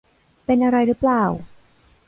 [0.45, 1.23] เป็นอะไรหรือเปล่า